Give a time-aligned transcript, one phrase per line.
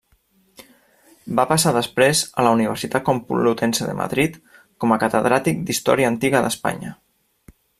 [1.39, 4.41] Va passar després a la Universitat Complutense de Madrid
[4.85, 6.95] com a catedràtic d'Història Antiga d'Espanya.